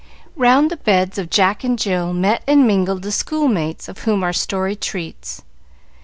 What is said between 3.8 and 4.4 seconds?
of whom our